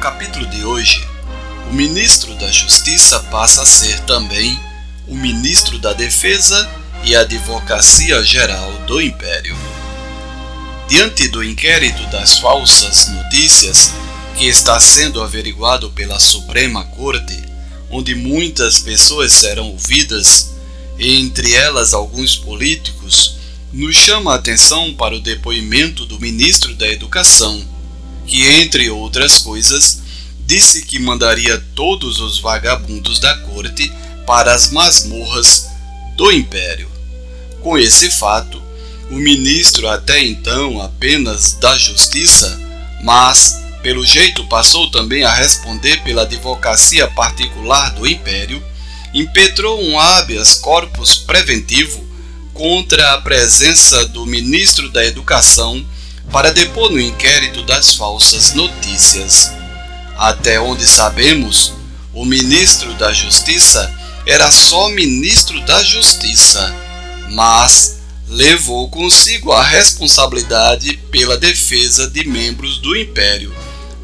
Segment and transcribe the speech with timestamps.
[0.00, 1.06] capítulo de hoje,
[1.70, 4.58] o ministro da Justiça passa a ser também
[5.06, 6.70] o ministro da Defesa
[7.04, 9.54] e Advocacia Geral do Império.
[10.88, 13.92] Diante do inquérito das falsas notícias
[14.38, 17.38] que está sendo averiguado pela Suprema Corte,
[17.90, 20.52] onde muitas pessoas serão ouvidas,
[20.98, 23.36] entre elas alguns políticos,
[23.70, 27.62] nos chama a atenção para o depoimento do ministro da Educação,
[28.30, 30.02] que, entre outras coisas,
[30.46, 33.92] disse que mandaria todos os vagabundos da corte
[34.24, 35.66] para as masmorras
[36.16, 36.88] do império.
[37.60, 38.62] Com esse fato,
[39.10, 42.56] o ministro, até então apenas da Justiça,
[43.02, 48.62] mas pelo jeito passou também a responder pela advocacia particular do império,
[49.12, 52.08] impetrou um habeas corpus preventivo
[52.54, 55.84] contra a presença do ministro da Educação
[56.32, 59.52] para depor no inquérito das falsas notícias.
[60.16, 61.72] Até onde sabemos,
[62.12, 63.92] o ministro da Justiça
[64.26, 66.74] era só ministro da Justiça,
[67.30, 73.54] mas levou consigo a responsabilidade pela defesa de membros do império,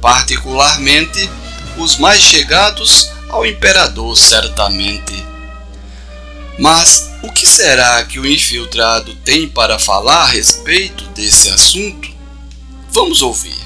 [0.00, 1.30] particularmente
[1.78, 5.24] os mais chegados ao imperador, certamente.
[6.58, 12.09] Mas o que será que o infiltrado tem para falar a respeito desse assunto?
[12.92, 13.56] Vamos ouvir.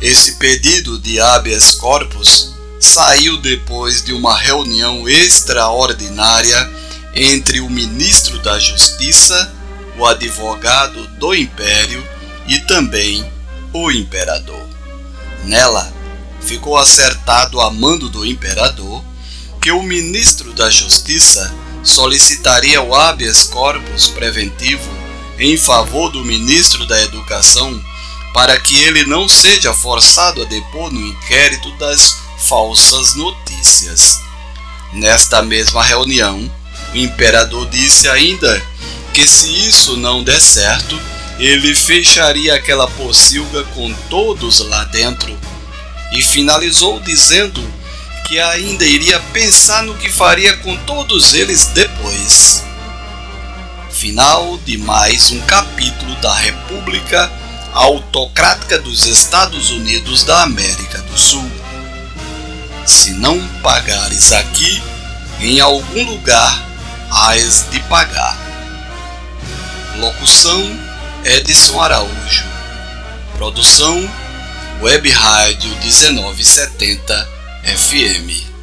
[0.00, 6.70] Esse pedido de habeas corpus saiu depois de uma reunião extraordinária
[7.14, 9.54] entre o ministro da Justiça,
[9.98, 12.02] o advogado do Império
[12.46, 13.30] e também
[13.74, 14.66] o imperador.
[15.44, 15.92] Nela,
[16.40, 19.04] ficou acertado a mando do imperador
[19.60, 25.03] que o ministro da Justiça solicitaria o habeas corpus preventivo
[25.38, 27.82] em favor do ministro da Educação
[28.34, 34.20] para que ele não seja forçado a depor no inquérito das falsas notícias.
[34.92, 36.50] Nesta mesma reunião,
[36.92, 38.60] o imperador disse ainda
[39.12, 41.00] que se isso não der certo,
[41.38, 45.36] ele fecharia aquela pocilga com todos lá dentro
[46.12, 47.62] e finalizou dizendo
[48.26, 52.63] que ainda iria pensar no que faria com todos eles depois.
[54.04, 57.32] Final de mais um capítulo da República
[57.72, 61.50] Autocrática dos Estados Unidos da América do Sul.
[62.84, 64.82] Se não pagares aqui,
[65.40, 66.68] em algum lugar
[67.10, 68.38] hás de pagar.
[69.96, 70.78] Locução
[71.24, 72.44] Edson Araújo.
[73.38, 74.06] Produção
[74.82, 77.28] Web Rádio 1970
[77.64, 78.53] FM.